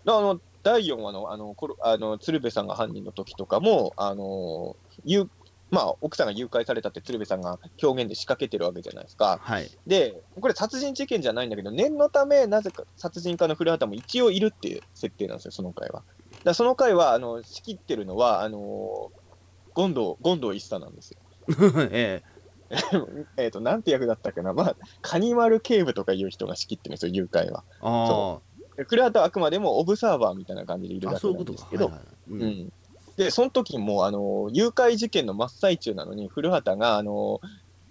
[0.05, 5.29] あの第4話のあのあの鶴瓶さんが犯人の時とかも、あのゆ
[5.71, 9.39] まあ、奥さんが誘拐されたって鶴瓶さんが狂言で仕掛けてるわけじゃないですえか。
[9.41, 9.69] はい。
[9.87, 16.03] で、これ殺人事件じゃないんだけど、念のため、なぜか殺人家の古畑も一応いるっていう設定なんですよ、その回は。
[16.43, 18.59] だその回は、あの仕切ってるのは、あの
[19.75, 21.17] 権藤、権藤一茶なんですよ。
[21.91, 22.31] ええ。
[23.47, 27.63] っと、なんて役だったっけな、まあ、カニ丸警部とかいう人が仕切ってるんですよ、誘拐は。
[27.81, 28.41] えあ
[28.77, 31.61] で古畑はあくまでもオブサーバーみたいな感じでいるだけそういうことか。
[31.61, 32.05] なんですけど、はいはい。
[32.27, 32.41] うん。
[32.41, 32.69] うん、
[33.17, 37.41] で、その時もあの誘拐事件の真っ最中なのに、古畑があの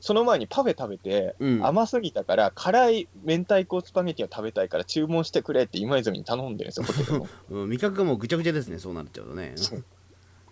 [0.00, 1.66] その前にパフェ食べて、うん。
[1.66, 7.28] 甘すぎたから、辛い明太子スパゲティを食べたいから注文してくれって今泉に頼んでるんですよ、ホテルの。
[7.62, 9.54] うん、味覚がもうぐちゃぐちゃですねそうなっちゃうとね。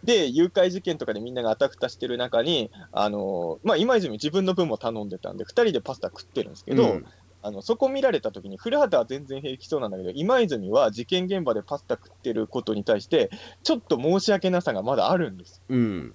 [0.04, 7.06] で、誘拐事件とかでみんながあたふたしてる中に、あのまあ、今泉自分の分も頼んでたんで、2人でパスタ食ってるんですけど、うん
[7.40, 13.30] あのそこ見られた時に、古畑は全然平気そうなんだけど、今泉は事件現場でパスタ食ってることに対して、
[13.62, 15.62] ちょっと申し訳なさがまだあるんです。
[15.68, 16.14] うん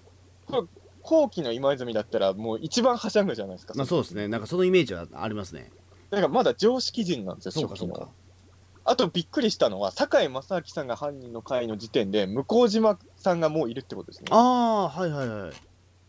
[1.05, 3.73] 後期の今泉だったら、もう一番はしゃぐじゃないですか。
[3.75, 5.69] まあそうですねなんかそのイメージはありますね
[6.09, 8.09] だからまだ常識人なんですよ、そうか初期の。
[8.86, 14.27] あとびっくりしたのは、堺正明さんが犯人の会の時点で、向島さんがもういるってことですね。
[14.31, 15.51] ああはいはいはい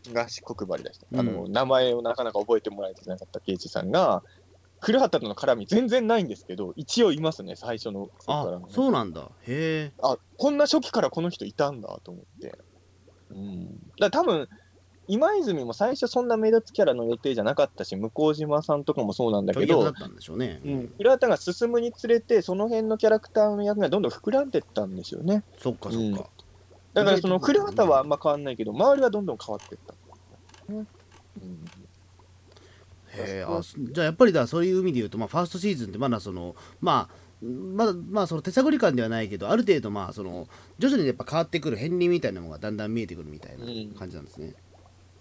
[0.03, 1.47] 東国原でした、うんあの。
[1.47, 4.23] 名前をなかなか覚えてもらえてなかった刑事さんが、
[4.85, 9.31] 古畑との絡み全然ないんですけど、一応いますね、最初のそあそうなんだ。
[9.47, 9.93] へえ。
[9.99, 12.55] あこんな初期からこの人いたんだと思って。
[13.31, 14.47] うん、だ多分
[15.07, 20.61] 今泉も最初そんな目立つキャラの予定じゃなかったし、向島さんとかもそうなんだけどだっ、たんでしょうね。
[20.63, 25.43] うん、古畑が進むにつれて、その辺のキャラクターの役がどんどん膨らんでったんですよね。
[25.57, 26.29] そっかそっか。
[26.93, 29.95] だからその古畑はあんま変わんないけど、周りはどんどん変わってった。
[30.69, 30.87] うん
[33.47, 40.47] あそじゃあやっぱりだそういう意味で言うと、まあ、ファーストシーズンってまだそのまあまだまあその手探り感ではないけどある程度まあその
[40.79, 44.53] 徐々にやっぱ変わってくる片鱗みたいなのがだんだん見えてくるみたいなうん感じなんですね。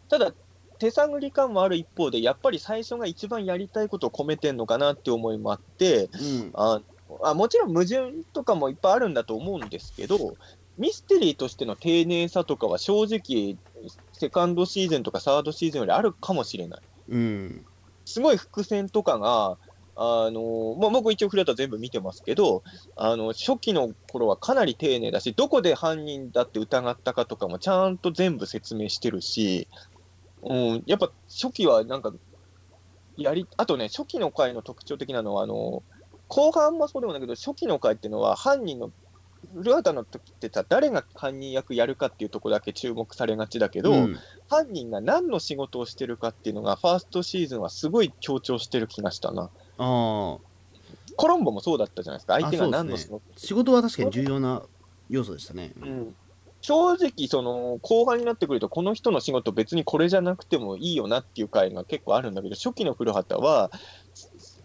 [0.09, 0.33] ただ、
[0.78, 6.80] 手探り感もある一方で、やっぱり最初が一番やりたいことを込めてんのかなって思いもあって、うんあ
[7.22, 10.37] あもちろん矛盾とかもいっぱいあるんだと思うんですけど、
[10.78, 13.57] ミステリーとしての丁寧さとかは正直、
[14.12, 16.80] セカンドシーズンとかサードシーズンよりあるかもしれない。
[17.11, 17.66] うん
[18.05, 19.59] すごい伏線とかが、
[19.97, 22.64] あのまあ、僕一応フレーター全部見てますけど、
[22.97, 29.69] あの初期の頃はかなり丁寧だし、どこで犯人だって疑ったかとかもちゃんと全部説明してるし、
[30.43, 32.12] うん、やっぱ初期はなんか、
[33.17, 35.83] やり、あとね、初期の回の特徴的なのは、あの
[36.29, 38.90] 後半もそうでもないけど、初期の回っていうのは、犯人の、
[39.54, 44.18] 古畑の時ってさ、誰が犯人役やるかっていうところだけ注目されがちだけど、うん。
[44.48, 49.44] 犯人が何の仕事をしてるかっていうのが、ファーストシーズンはすごい強調してる気がしたな。
[49.44, 50.38] ああ
[51.16, 54.62] コロンボもそうだったじゃないですか、相手が何の仕事、仕事は確かに重要な
[55.09, 55.72] 要素でしたね。
[55.80, 56.16] うん、
[56.61, 63.70] 正直、その後半になってくると、この人の仕事、別にこれじゃなくてもいいよなっていう回が結構あるんだけど、初期の古畑は、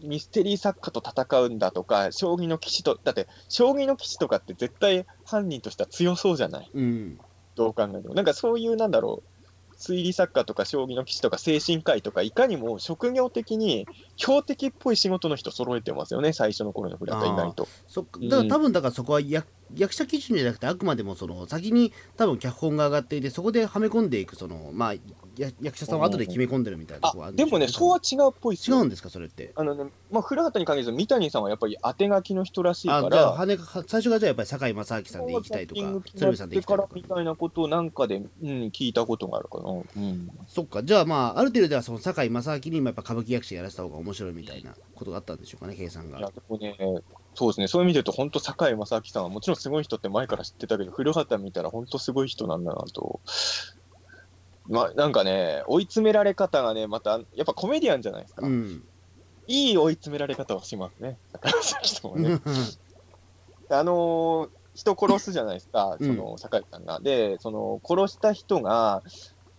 [0.01, 7.19] ミステリー作家と戦うんだとか、将棋の棋士と、だって、将棋の棋士とかって絶対犯人としては強そうじゃない、うん
[7.55, 8.13] どう考えても。
[8.13, 17.67] なんかそういう、なんだろう、推理作家とか将棋の棋士とか精神科医とか、いかにも職業的に標的っぽい仕事の人揃えてますよね、最初の頃の古畑、意外と。
[17.87, 24.99] そだから多分だからそこは役役者基準じゃなくてあくまでもその先に多分脚本が上がっていてそこではめ込んでいくそのまあや
[25.39, 28.77] 役者さんは後で決め込んでるみたいなとあこあるんでもね、そうは違うっぽいっすよ。
[28.77, 29.51] 違うんですかそれって？
[29.55, 35.81] あのね、まあ、古畑に限らず、三谷さんはやっぱり当て書きの人らしいかあじゃあら、羽が最初がじゃあやっぱり堺正明さんで行きたいとか
[36.15, 38.27] 鶴瓶さんで行きたいとかからみたいなことをなんかで、うん、
[38.67, 39.69] 聞いたことがあるかな。
[39.71, 40.83] うん、そっか。
[40.83, 46.75] じゃあまあある程度ではその堺正明にもやっぱ歌舞伎役者やらせた方が面白いみたいなことがあったんでしょうかね計算いや、がでもね、
[47.35, 53.21] そうですね、そういう意味で言うと、本当、堺正明さんはもちろんすごい人って前から知ってたけど、古畑見たら本当すごい人なんだなと。
[54.69, 58.45] まあ、なんかね、追い詰められ方がね、また、やっぱコメディアンじゃないですか。
[58.45, 58.83] うん
[59.51, 61.17] いい追い詰められ方をしますね、
[62.15, 62.39] ね。
[63.71, 66.99] あのー人殺すじゃないですか、うんその酒井さんが。
[66.99, 69.01] で、その殺した人が、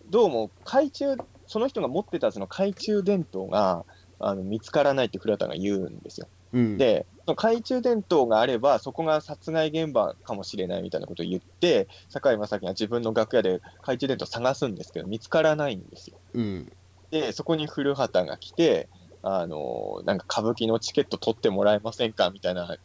[0.09, 3.83] どうも懐中、その人が持ってたその懐中電灯が
[4.19, 6.27] あの見つからないって古畑が言うんですよ。
[6.53, 16.17] うんで、懐中電灯があれば、そこが殺害現場かもしれないみたいなことを言って、堺正明が自分の楽屋で懐中電灯を探すんですけど、見つからないんですよ。
[16.33, 16.67] うん
[17.11, 18.89] で、そこに古畑が来て、
[19.21, 22.77] あのなんか歌舞伎のチケット取ってもらえませんかみたいな、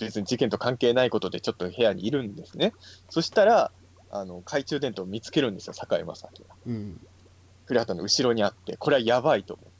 [0.00, 2.72] 別に事件と関係ないことでちょっと部屋にいるんですね。
[3.10, 3.72] そしたら、
[4.08, 6.54] あの懐中電灯を見つけるんですよ、堺正明が。
[6.66, 7.00] うん
[7.66, 9.75] 古畑の後ろにあって、これはやばいと思って、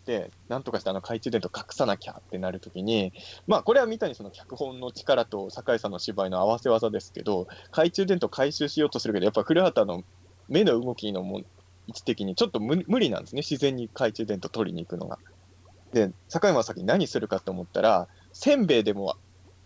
[0.49, 3.13] なんとかしてあの懐中電灯隠さなきゃってなるときに、
[3.47, 10.03] まあこれは三谷その脚本の力と堺さんの芝居の合わせ技ですけど、懐中電灯回収しようとするけど、やっぱ古畑の
[10.49, 11.45] 目の動きのも位
[11.91, 15.19] 置的にちょっと無無理なんですね、自然に懐中電灯取りに行くのが。
[15.93, 19.15] で、堺正明何するかと思ったら、せんべいでも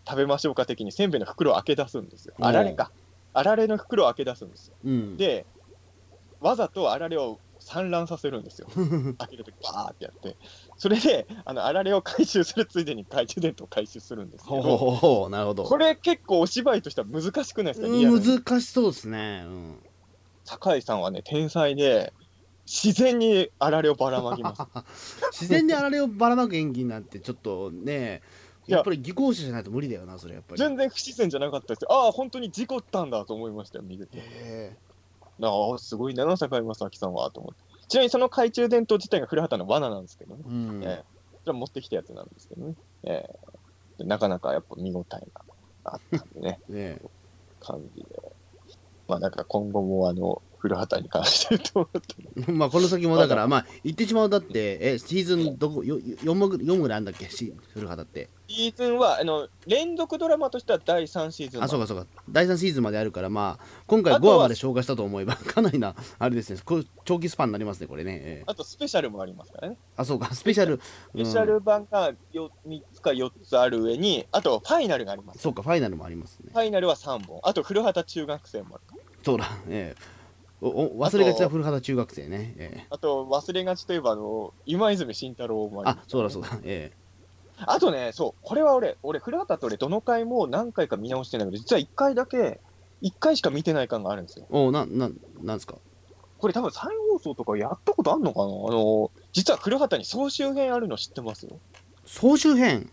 [0.09, 2.35] 食べましょうか的にせんべいの袋を開け出すんですよ。
[2.41, 2.93] あられか。
[3.33, 4.77] あられの袋を開け出すんですよ。
[4.85, 5.47] うんで、
[6.41, 7.41] わざとあられを
[7.71, 8.69] 散乱させるんですよ。
[9.19, 10.37] 開けるとき、バーってやって。
[10.77, 19.83] それで、あの、あられを回収するついでに懐中電灯を回収するんですけど、ほなるほどこれ結構お芝居としては難しくないですか、難しそうですねうん
[20.45, 22.13] 酒井さんはね、天才で、
[22.67, 24.63] 自然にあられをばらまきます。
[25.33, 28.23] 自然にあられをばらまく演技なんてちょっとね
[28.69, 31.89] いややっぱり技巧者じゃないと無理だよなそれやっぱり全然不自然じゃなかったですよ。
[31.91, 34.77] ああ、本当に事故ったんだと思いましたよ、見てて。
[35.47, 37.63] へああ、すごいな、酒井正明さんは、と思って。
[37.89, 40.49] ちなみにその懐中電灯自体が古畑の罠なんですけどねえ。
[40.49, 41.05] うんええ
[41.43, 42.75] それは持ってきたやつなんですけどね。
[43.05, 43.27] ええ
[43.99, 45.45] でなかなかやっぱ見応えが
[45.85, 47.01] あったんでね、 ね
[47.59, 48.07] 感じで。
[49.09, 57.29] まあなんか今後もあの、古畑に関してどうだったのえまあこの先もだからまあ言ってしまうだってえシーズンどこよ4もぐ4ぐらいあんだっけ？
[57.31, 58.29] し古畑って。
[58.49, 62.07] シーズンは、あの、連続ドラマとしては第3シーズンあそうかそうか。
[62.29, 66.61] 第3シーズンまであるからまあ今回5あとは話まで消化したと思えば かなりなあれですね。
[66.65, 68.45] こう長期スパンになりますねこれね、ええ。
[68.47, 69.77] あとスペシャルもありますからね。
[69.97, 70.35] あそうか。
[70.35, 70.81] スペシャル。
[71.13, 75.39] スペシャル版がよ3つか4つある上に、あとファイナルがあります。
[75.39, 76.51] そうかファイナルもありますね。
[76.53, 77.39] ファイナルは3本。
[77.45, 79.01] あと古畑中学生もある。
[79.23, 79.45] そうだ。
[79.69, 80.20] ええ。
[80.20, 80.20] お
[80.63, 82.87] お忘れがちな古畑中学生ね、ええ。
[82.91, 86.49] あと忘れがちといえば、あの、今泉慎太郎もありあそうだそうだ。
[86.65, 86.93] え
[87.67, 92.61] あとね、そう、これは俺、俺、古畑と俺、どの回も何回か見直してんだけど、実は1回だけ、
[93.03, 94.47] 1回しか見てない感があるんですよ。
[94.51, 95.11] えおなな
[95.43, 95.77] なんですか？
[96.39, 98.45] これ多分再放送とかやったことあんのかな？
[98.47, 101.45] あの、実は古畑に総集編あるの知ってます？
[101.47, 101.59] よ。
[102.07, 102.91] 総集編？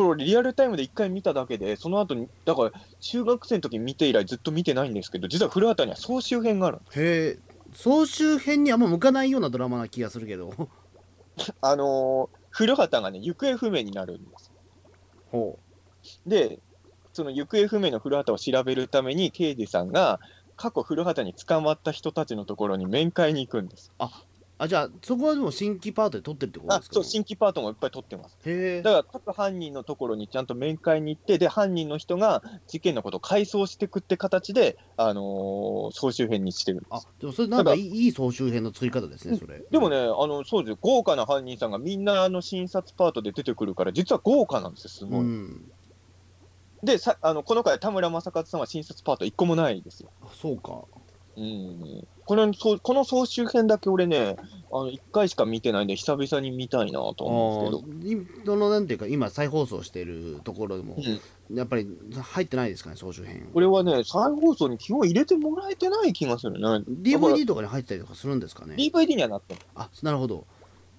[0.00, 6.82] これ俺リアルタイムで1回見ただけで、その後に、だから中学生の時見て以来ずっと見てないんですけど、実は古畑には総集編があるの。
[7.02, 7.38] へえ
[7.74, 10.52] 総集編にあんま向かないようなドラマな気がするけど
[11.62, 14.50] あのー古畑がね、行方不明になるんです。
[15.30, 15.58] ほ
[16.26, 16.58] で、
[17.12, 20.20] その行方不明の古畑を調べるために、刑事さんが、
[20.56, 23.92] 過去古畑に捕まった人たちのところに面会に行くんです。
[23.98, 24.24] あ
[24.68, 28.36] じゃあそこはでも新規パートで撮ってるってことですか、あそう、新規パートもいっぱい取ってます。
[28.44, 36.88] へえだから各犯人のところにちゃんと面会に行って、で、犯人の人が事件のことを回想していくって形で、あのー総集編にしてるんです。
[36.90, 45.20] あでもそれなんかいいいい総集編の作り方ですねそれでもね、あのそうですよ豪華な犯人さんがみんなあの診察パートで出てくるから、実は豪華なんですよ、すうごい。
[45.20, 45.70] ん
[46.82, 50.10] でさあの、この回、田村正和さんは診察パート1個もないですよ。
[50.22, 50.84] あそうか
[51.40, 54.36] うん、このこの総集編だけ俺ね、
[54.70, 58.20] あの1回しか見てないんで、久々に見たいなとあ思うんですけど。
[58.20, 61.56] ーいそのなんていうか今再放送してるところでもうん。
[61.56, 61.88] やっぱり
[62.20, 63.48] 入ってないですかね総集編。
[63.54, 66.60] これはね、再放送に基本入れてもらえてない気がするね。
[66.60, 70.44] DVD とかに入ってたりとかするんですかね？DVD にはなってるあなるほど。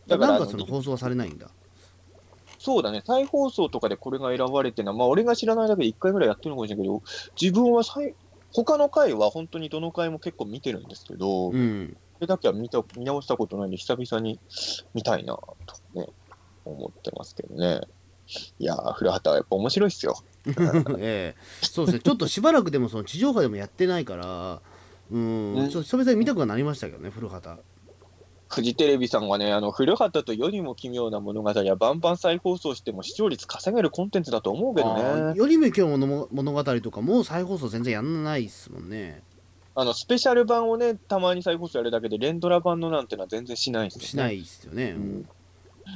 [0.07, 1.51] だからなんかその放送はされないんだ。
[2.57, 7.01] そうだね、再放送とかでこれが選ばれてるのは、まあ、俺が知らないだけで1回ぐらいやってるのかもしれないけど、
[7.39, 8.13] 自分は再
[8.53, 11.97] 他の回は本当にどの回も結構見てるんですけど、こうん。
[12.19, 14.39] れだけは見た見直したことないんで、久々に
[14.93, 15.55] 見たいなと
[15.93, 16.07] ね、
[16.65, 17.81] 思ってますけどね。
[18.59, 20.15] いやー、古畑はやっぱ面白いっすよ。
[20.45, 20.53] え
[21.35, 21.35] え。
[21.65, 22.01] そうですね。
[22.01, 24.61] ちょっとしばらくでもその地上波でもやってないから
[25.11, 25.53] うん。
[25.55, 25.69] うん。
[25.69, 27.61] ちょっと久々に見たくはなりましたけどね古畑
[28.51, 35.33] フジテレビさんがね、あの古畑と世にも奇妙な物語はバンバン再放送しても視聴率稼げるコンテンツだと思うけどね。
[35.35, 39.23] 世にも奇妙な物語とかも再放送全然やんないっすもんね。
[39.73, 44.07] あのスペシャル版をね、たまに再放送やるだけで、連ドラ版のなんてのは全然しないですよね。
[44.07, 45.29] しないっすよね、うん。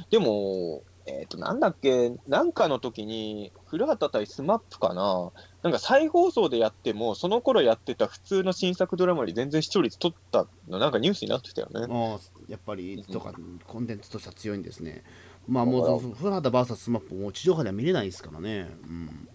[0.08, 5.30] でも、えっ、と、なんだっけ、なんかの時に、古畑対 SMAP かな、
[5.66, 11.86] なんか再放送でやっても、その頃やってた普通の新作ドラマより全然視聴率取ったの、なんかニュースになってたよね。
[11.90, 13.32] ああやっぱりとか
[13.66, 15.02] コンテンツとしては強いんですね。
[15.48, 18.70] まあもう古畑 VS スマップも地上波では見れないですからね。
[18.84, 19.28] うん。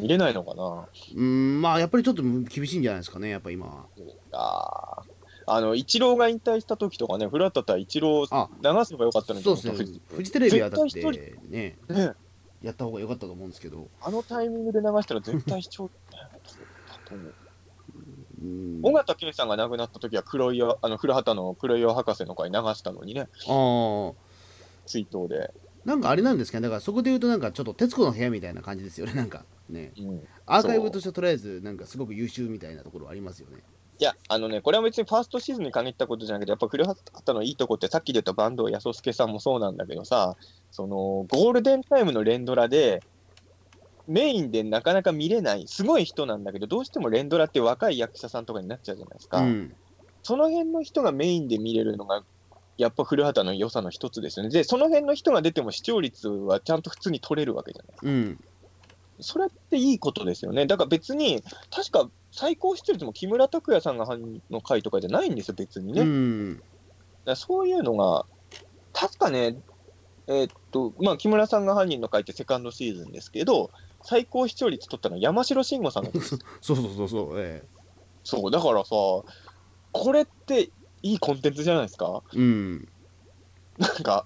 [0.00, 0.88] 見れないのかな。
[1.16, 3.86] うんまあやっぱりちょっと厳しいんじゃないですかねやっぱ今は。
[4.32, 5.14] あー。
[5.46, 9.44] あの、イチローが引退した時とかね、古畑対イチローあ流すのが良かったのに。
[9.44, 10.00] そうですね。
[10.08, 11.02] フジテレビはだって
[11.50, 11.76] ね。
[11.86, 12.14] ね、
[12.64, 13.88] やった方が良かったと思うんですけど。
[14.00, 17.34] あのタイミングで流したら絶対視聴、ね、だと思う
[18.42, 18.80] うん。
[18.82, 24.12] 尾形圭さんが亡くなった時は黒岩、あの古畑の黒岩博士の回流したのにね、ああ
[24.86, 25.52] 追悼で。
[25.84, 26.62] なんかあれなんですかね。
[26.62, 29.12] だからそこで言うとなんかちょっと徹子の部屋みたいな感じですよね。
[29.12, 29.92] なんかね。
[29.98, 30.26] うん。
[30.46, 33.58] アーカイブとしてはとりあえずなんかすごく優秀みたいなところありますよね
[33.98, 40.36] いや、あのね、これは別にファーストシーズンに限ったことじゃなくて、やっぱ古畑のいいとこって、さっきで言った坂東康介さんもそうなんだけどさ、
[40.70, 43.02] そのゴールデンタイムの連ドラで、
[44.06, 49.38] メインでなかなか見れない、すごい人なんだけど、どうしても連ドラって若い役者さんとかになっちゃうじゃないですか。
[49.38, 49.74] うん
[50.24, 52.24] その辺の人がメインで見れるのが、
[52.78, 54.50] やっぱ古畑の良さの一つですよね。
[54.50, 58.40] で、その辺の人が出ても視聴率はちゃんと普通に取れるわけじゃないうん
[59.20, 60.66] それっていいことですよね。
[60.66, 66.02] だから別に、確か最高視聴率も木村拓哉さんが犯人の回とかじゃないんですよ、別にね。
[66.02, 66.62] うん
[67.24, 68.26] らそういうのが、
[68.92, 69.56] 確かね、
[70.26, 73.70] えーっと、まあ、木村さんが犯人の回ってセカンドシーズンですけど、
[74.02, 76.04] 最高視聴率取ったのは山城慎吾さん。
[76.12, 77.62] そうそうそうそうえ
[78.24, 78.90] そう、だからさ、
[79.92, 80.70] これって
[81.02, 82.22] いいコンテンツじゃないですか？
[82.34, 82.88] えうん
[83.78, 84.24] なんか、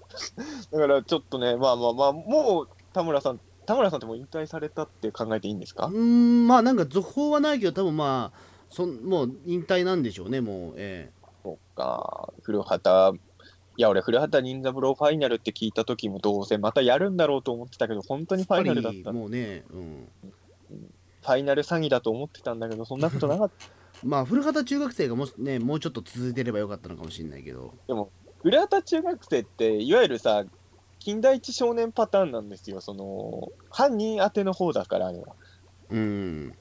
[0.73, 8.39] だからちょっとね、まあまあまあ、もう田村さん、田村さんってもう引退されたって考えていいんですか、うんまあなんか続報はないけど多分まあ
[8.71, 10.75] そんもう引退なんでしょうねもう。
[10.77, 11.11] え
[11.43, 13.17] そうか、古畑、
[13.77, 19.13] いや、俺、古畑任三郎ファイナルって聞いた時も、どうせまたやるんだろうと思ってたけど、本当にファイナルだった。
[19.13, 20.09] フもうねうん。
[21.23, 23.67] ァイナル詐欺だと思ってたんだけど、そんなことなかった。
[24.05, 27.75] まあ古畑中学生がもしねもうちょっと続いてればよかったのかもしれないけど。
[28.41, 30.45] 古畑中学生って、いわゆるさ、
[30.99, 35.35] 近代一少年パターンなんですよ、その、犯人宛ての方だから、あれは。
[35.91, 36.55] うん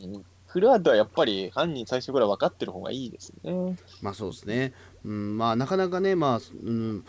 [0.00, 3.76] うん古畑はやっぱり犯人最初から分かってる方がいいですよね。
[4.00, 4.72] まあそうですね
[5.04, 7.04] うんまあなかなかねまあうん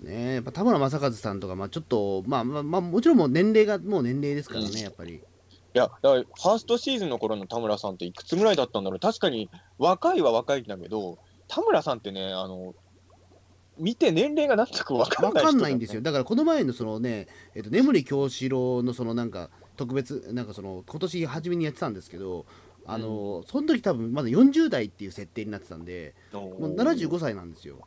[0.00, 5.20] ねやっぱ田村正和さんとかまあちょっとまあまあまあもちろんもう年齢がもう年齢ですからね、うんやっぱり
[5.74, 9.00] いや、だからファーストシーズンの頃の田村さんっていくつぐらいだったんだろう。
[9.00, 9.48] 確かに
[9.78, 12.74] 若いは若いんだけど、田村さんってね、あの、
[13.78, 15.40] 見て年齢がなんとか分かないね。
[15.40, 16.02] かんないんですよ。
[16.02, 22.46] だからこの前のそのね、えっと、眠り京志郎のそのなんか特別なんかその今年初めにやってたんですけど
[22.86, 27.78] あの、その時多分まだ40代っていう設定になってたんでもう75歳なんですよ。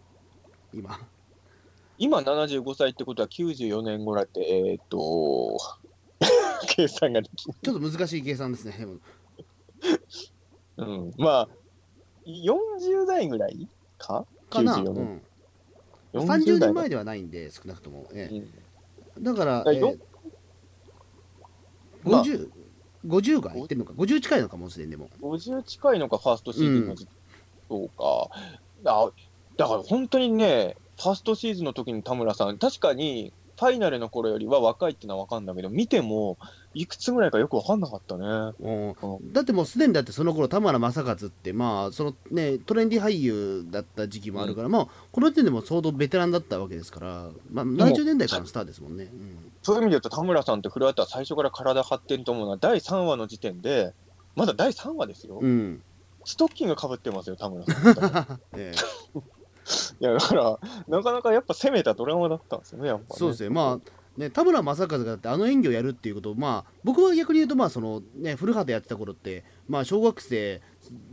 [0.74, 1.00] 今。
[1.98, 5.58] 今75歳ってことは94年後だって、えーっと、
[6.68, 7.46] 計算ができ。
[7.46, 8.76] ちょっと難しい計算ですね。
[8.78, 8.98] でも。
[10.78, 11.50] うん、まあ、
[12.26, 13.68] 40代ぐらい
[13.98, 14.26] か？
[14.50, 15.22] かな、94うん、年
[16.22, 18.46] 30年前で、ではないんで少なくとも、えうんえ
[19.20, 20.00] だから、えー
[22.04, 22.50] まあ50
[23.08, 23.94] 50がいってるのか。
[23.94, 25.10] 50近いのかもしれんでも。
[25.22, 27.08] 50近いのか、ファーストシーズンの時、
[27.70, 28.30] そうか。
[28.86, 29.12] あ
[29.58, 36.38] だから本当にね、ファーストシーズンの時に田村さん、確かにファイナルの頃よりは若いってのは分かんだけど、見ても、
[36.74, 38.26] いくつぐらいかよく分かんなかったね。
[38.60, 38.90] うん。
[38.92, 38.96] う
[39.32, 49.52] だってもうすでにだってその頃田村正和ってまあそのねトレンディ俳優だった時期もあるから、まあこの時点でも相当ベテランだったわけですからまあ70年代からのスターですもんね、うん。
[49.64, 53.94] そういう意味で言うと、田村さんって古畑は最初から体張ってると思うのは、第3話の時点で、
[54.36, 55.40] まだ第3話ですよ。
[55.42, 55.82] うん。
[56.26, 57.72] ストッキングかぶってますよ、田村さ
[58.20, 58.40] ん。
[58.58, 59.20] ええ
[60.00, 63.20] いや、だから、なかなかやっぱ攻めたドラマだったんですよね、やっぱ、ね。
[63.20, 63.50] そうですね。
[63.50, 70.62] まあね、田村正和がだってあの演技をやるっていうことを、まあ、僕は逆に言うと、まあそのね、古畑やってた頃って、まあ、小学生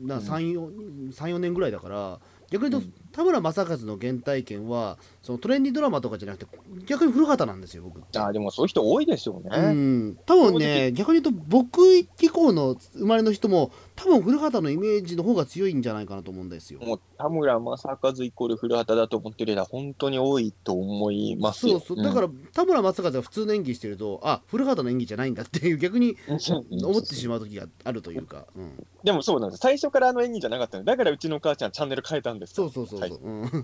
[0.01, 0.23] なうん。
[0.23, 8.01] 3、4 3 4年ぐらいだから、逆に言うと、うん田村正和の原体験は、そのトレンディードラマとかじゃなくて、逆に古畑なんですよ、僕。
[8.01, 9.57] あーでもそういう人多いでしょうね。
[9.57, 16.81] うん、多分ね、逆に言うと、僕以降の生まれの人も、多分古畑のイメージの方が強いんじゃないかなと思うんですよ。
[16.81, 21.79] もう田村正和イコール古畑だと思ってる人は本当に多いと思いますよ。
[21.79, 26.37] そうそう、だから田村正和が普通の演技してると、あ古畑の演技じゃないんだっていう、逆にら
[26.89, 29.61] 思ってしまう時があるというか、うん、でもそうなんです。
[29.61, 33.63] 最初からあの演技じゃなかったのだからうちの母ちゃんチャンネル変えたんですそうそうそうそう、うんうん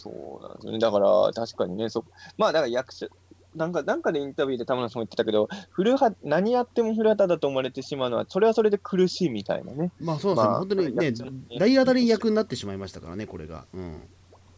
[0.00, 0.78] そうなんですよね。
[0.78, 2.06] だから確かにね、そ
[2.38, 3.08] まあだから役者、
[3.54, 9.90] なんかなんかでインタビューで田村さんも言ってたけど、古畑何やっても古畑だと思われてしまうのは、それはそれで苦しいみたいなね。
[10.00, 13.66] まあそうなんですよ、まあ本当にね、大当たり役になってしまいましたからね、これが。
[13.74, 14.00] うん、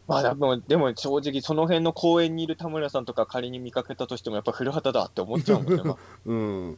[0.07, 5.83] まあでも、でも正直その辺の公園にいる田村さんとか仮に見かけたとしても、やっぱ古畑だって思っちゃうもんね。
[5.83, 6.77] ま あうん、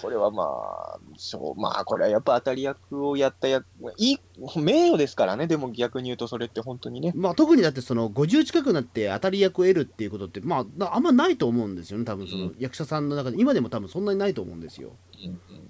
[0.00, 3.66] これはまあ、しょうまあ、これはやっぱ当たり役をやった役、
[3.98, 4.18] いい、
[4.58, 7.12] 名誉ですからね、でも逆に言うとそれって本当にね。
[7.14, 12.56] まあ特にだって、その50近くになって当たり役を得るっていうことって、まあ、なあんまないと思うんですよね、多分そのうん。
[12.58, 14.92] 役者さんの中で、今でも多分そんなにないと思うんですよ。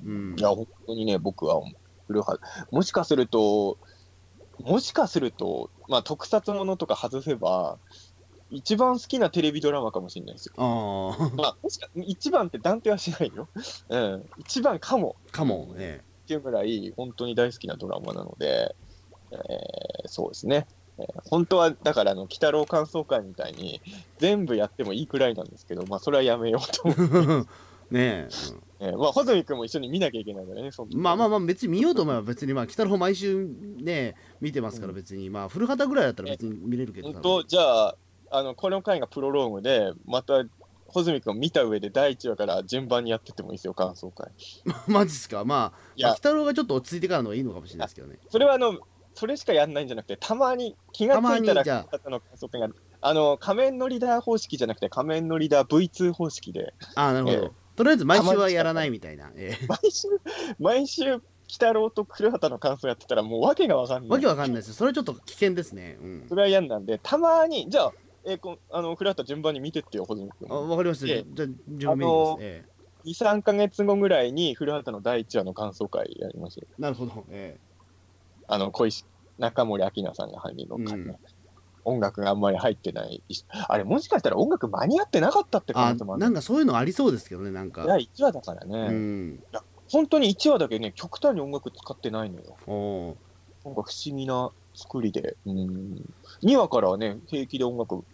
[0.05, 1.61] うんいや、本当にね、僕は
[2.71, 3.79] もしかすると、
[4.61, 7.79] もしかすると、まあ、特撮ものとか外せば、
[8.53, 10.53] 一番好きなテレビドラマかもしれないですよ。
[10.59, 13.49] ああ、まあ、もしか、一番って断定はしないよ。
[13.89, 14.31] うん。
[14.39, 16.05] 一番かもかも、ね。
[16.25, 18.77] っていうぐらい、本当に大好きなドラマなので、
[19.33, 19.39] えー
[20.07, 20.67] そうですね。
[20.99, 23.81] えー本当は、だから、あの、鬼太郎感想会みたいに、
[24.19, 27.47] 全部やってもいいくらいなんですけど、まあ、それはやめようと思う。
[27.91, 28.29] ねえ、
[28.81, 37.97] えーまあ、穂積君も一緒に見なきゃいけないからね、まあまあまあ、別に見ようと思えば、別に、まあ、北の方毎週ね、見てますから、別に、まあ、古畑ぐらいだったら別に見れるけど、本当、じゃあ、
[38.33, 40.45] あの、この回がプロローグで、また、
[40.87, 44.31] 穂積君を見た上で第1話から順番にやってってもいいですよ、感想会。
[44.87, 48.19] マジっすか、まあ、いやまあ、北郎がちょっと落ち着いてからの方がいいのかもしれないですけどね。
[48.29, 48.79] それはあの、
[49.15, 52.69] それしかやんないんじゃなくて、たまに気がついたら、たの感想会が
[53.05, 57.37] あの、仮面のリーダー方式じゃなくて、仮面のリーダー V2 方式で、ああ、なるほど。
[57.47, 59.33] えとりあえず毎週はやらないみたいな。
[59.35, 60.09] ええ毎週、
[60.59, 64.11] 毎週、鬼太郎と古畑の感想やってたら、もう訳がわかんない。
[64.11, 64.73] わけわかんないです。
[64.73, 65.99] それはちょっと危険ですね。
[66.01, 66.35] うんそ。
[66.37, 67.93] れは嫌なんで、たまに、じゃあ、
[68.25, 70.55] えーこあの古畑順番に見てってよ、穂積君あ。
[70.61, 71.07] わかりました。
[71.07, 72.39] じゃえあ、順番見ます。
[72.41, 72.65] え
[73.05, 76.67] 2、3ヶ月後ぐらいに古畑の第1話の感想会やりますよ。
[76.71, 77.25] えなるほど。
[77.31, 77.59] え
[78.47, 79.05] あの、小石、
[79.39, 81.19] 中森明菜さんが犯人の回ね、
[81.85, 83.23] 音楽があんまり入ってない。
[83.69, 86.21] あれ、もしかしたら音楽間に合ってなかったってえあ可能性もある。
[86.21, 87.83] なんかそういうのありそうですけどね、なんか。
[87.83, 89.43] いや、1話だからうね、ん。
[89.91, 92.57] 本当に1話だけね、極端に音楽使ってないのよ。
[92.69, 93.15] おー
[93.65, 95.37] なんか不思議な作りで。
[95.45, 96.05] うん。
[96.45, 98.05] 2話からはね、平気で音楽。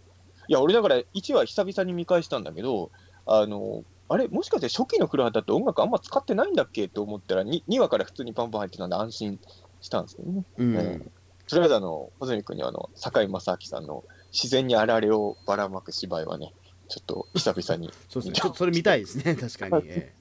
[0.49, 2.89] いや、俺だから1話久々に見返したんだけど、
[3.27, 9.39] あの、あれ、もしかして初期の古畑って音楽あんま使ってないんだっけと思ったら2、2話から普通にパンパン入ってたんで安心
[9.79, 10.43] したんですけどね。
[10.57, 10.75] うん。
[10.75, 10.99] え
[11.47, 16.51] とりあえずあの、穂積君にはあの、坂井正明さんの自然にあられをばらまく芝居はね、
[16.87, 17.91] ちょっと久々に。
[18.09, 18.33] そうですね。
[18.33, 19.83] ちょっとそれ見たいですね、 確かに。
[19.87, 20.19] ええ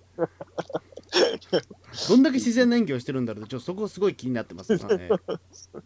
[2.11, 4.77] どんだけ自然な演技をしてるんだろうと、ちょっとそこすごい気になってます。
[4.77, 5.39] はいええ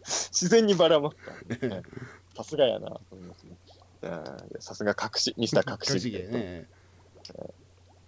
[0.05, 1.31] 自然にばらまくか
[1.61, 1.83] らね。
[2.35, 3.57] さすがやなと思いますね。
[4.03, 6.23] うんさすが隠し、ミスター隠隠しし芸。
[6.23, 6.67] 芸ね。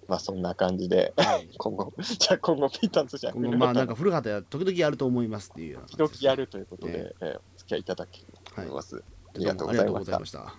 [0.07, 8.97] まあそんな感じで、はい 今後、じゃあ今後ピータンとしては、今後まあなんか古畑は時々やると思いますっていう時々やるということえで、えーお付き合いいただければと思います。
[8.97, 10.55] ありどうもありがとうございました。